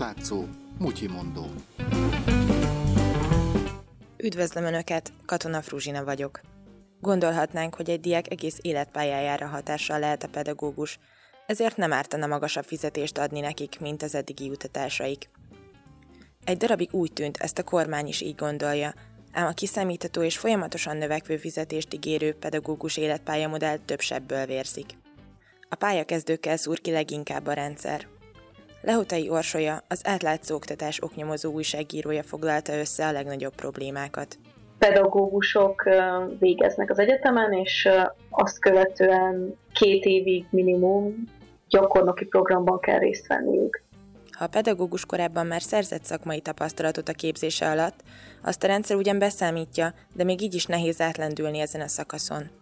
[0.00, 0.44] átlátszó,
[0.78, 1.46] mutyimondó.
[4.16, 6.40] Üdvözlöm Önöket, Katona Fruzsina vagyok.
[7.00, 10.98] Gondolhatnánk, hogy egy diák egész életpályájára hatással lehet a pedagógus,
[11.46, 15.28] ezért nem ártana magasabb fizetést adni nekik, mint az eddigi jutatásaik.
[16.44, 18.94] Egy darabig úgy tűnt, ezt a kormány is így gondolja,
[19.32, 24.86] ám a kiszámítható és folyamatosan növekvő fizetést ígérő pedagógus életpályamodell több sebből vérzik.
[25.68, 28.18] A pályakezdőkkel szúr ki leginkább a rendszer.
[28.82, 34.38] Lehotai Orsolya, az átlátszó oktatás oknyomozó újságírója foglalta össze a legnagyobb problémákat.
[34.78, 35.88] Pedagógusok
[36.38, 37.88] végeznek az egyetemen, és
[38.30, 41.24] azt követően két évig minimum
[41.68, 43.82] gyakornoki programban kell részt venniük.
[44.30, 48.00] Ha a pedagógus korábban már szerzett szakmai tapasztalatot a képzése alatt,
[48.42, 52.59] azt a rendszer ugyan beszámítja, de még így is nehéz átlendülni ezen a szakaszon.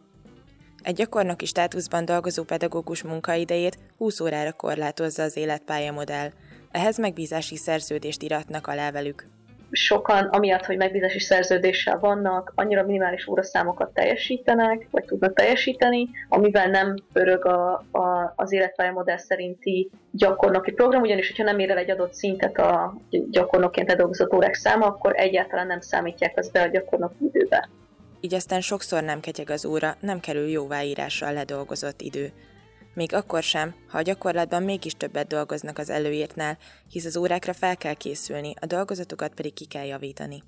[0.82, 6.28] Egy gyakornoki státuszban dolgozó pedagógus munkaidejét 20 órára korlátozza az életpályamodell.
[6.70, 9.26] Ehhez megbízási szerződést iratnak alá velük.
[9.70, 16.94] Sokan, amiatt, hogy megbízási szerződéssel vannak, annyira minimális óraszámokat teljesítenek, vagy tudnak teljesíteni, amivel nem
[17.12, 22.14] pörög a, a, az életpályamodell szerinti gyakornoki program, ugyanis, hogyha nem ér el egy adott
[22.14, 22.94] szintet a
[23.30, 27.68] gyakornokként ledolgozott órák száma, akkor egyáltalán nem számítják az be a gyakornoki időbe
[28.20, 32.32] így aztán sokszor nem ketyeg az óra, nem kerül jóváírással ledolgozott idő.
[32.94, 36.58] Még akkor sem, ha a gyakorlatban mégis többet dolgoznak az előírtnál,
[36.90, 40.42] hisz az órákra fel kell készülni, a dolgozatokat pedig ki kell javítani.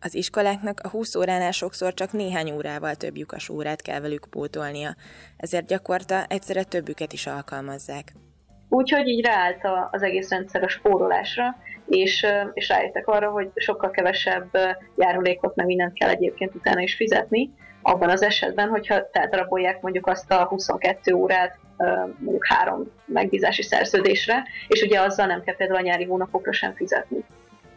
[0.00, 4.96] Az iskoláknak a 20 óránál sokszor csak néhány órával több lyukas órát kell velük pótolnia,
[5.36, 8.12] ezért gyakorta egyszerre többüket is alkalmazzák.
[8.68, 11.56] Úgyhogy így ráállt az egész rendszer a spórolásra,
[11.90, 14.48] és, és rájöttek arra, hogy sokkal kevesebb
[14.96, 17.50] járulékot, meg mindent kell egyébként utána is fizetni,
[17.82, 21.58] abban az esetben, hogyha teldarabolják mondjuk azt a 22 órát
[22.18, 27.24] mondjuk három megbízási szerződésre, és ugye azzal nem kell például a nyári hónapokra sem fizetni.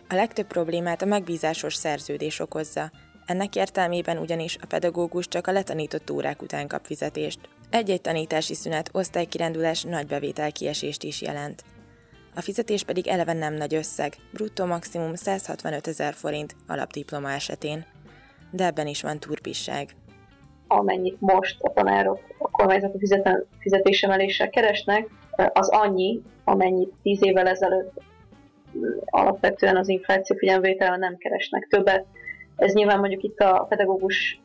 [0.09, 2.91] A legtöbb problémát a megbízásos szerződés okozza.
[3.25, 7.39] Ennek értelmében ugyanis a pedagógus csak a letanított órák után kap fizetést.
[7.69, 11.63] Egy-egy tanítási szünet osztálykirándulás nagy bevétel kiesést is jelent.
[12.35, 17.85] A fizetés pedig eleve nem nagy összeg, bruttó maximum 165 ezer forint alapdiploma esetén.
[18.51, 19.95] De ebben is van turpisság.
[20.67, 22.97] Amennyit most a tanárok a kormányzati
[23.59, 25.07] fizetésemeléssel keresnek,
[25.53, 28.01] az annyi, amennyit 10 évvel ezelőtt
[29.05, 32.05] alapvetően az infláció figyelmvételben nem keresnek többet.
[32.55, 34.41] Ez nyilván mondjuk itt a pedagógus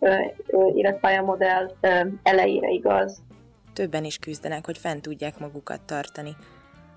[0.75, 1.70] életpályamodell
[2.22, 3.22] elejére igaz.
[3.72, 6.37] Többen is küzdenek, hogy fent tudják magukat tartani.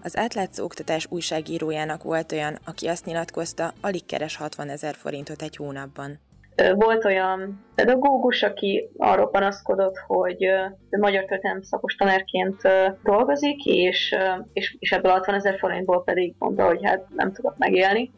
[0.04, 5.56] Az átlátszó oktatás újságírójának volt olyan, aki azt nyilatkozta, alig keres 60 ezer forintot egy
[5.56, 6.20] hónapban.
[6.74, 10.46] Volt olyan pedagógus, aki arról panaszkodott, hogy
[10.90, 12.62] magyar történelem szakos tanárként
[13.04, 14.16] dolgozik, és,
[14.54, 18.12] és, és ebből 60 ezer forintból pedig mondta, hogy hát nem tudok megélni.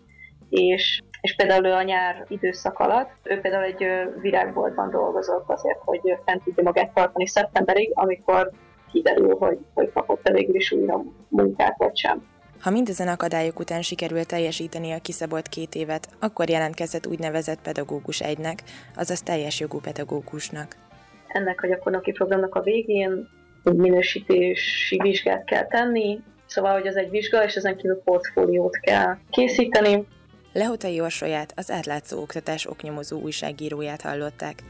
[0.50, 3.86] És, és például a nyár időszak alatt, ő például egy
[4.22, 8.52] virágboltban dolgozott azért, hogy fent tudja magát tartani szeptemberig, amikor
[8.94, 12.32] kiderül, hogy, hogy kapott-e végül is újra munkát, vagy sem.
[12.60, 18.64] Ha mindezen akadályok után sikerült teljesíteni a kiszabott két évet, akkor jelentkezett úgynevezett pedagógus egynek,
[18.96, 20.76] azaz teljes jogú pedagógusnak.
[21.28, 23.28] Ennek a gyakornoki programnak a végén
[23.64, 29.18] egy minősítési vizsgát kell tenni, szóval, hogy az egy vizsga, és ezen kívül portfóliót kell
[29.30, 30.06] készíteni.
[30.54, 34.64] Lehotai Orsolyát, az átlátszó oktatás oknyomozó újságíróját hallották.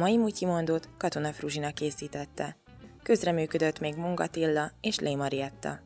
[0.00, 2.56] Mai Mutyimondót Katona Fruzsina készítette.
[3.02, 5.80] Közreműködött még Mungatilla és Lé Marietta.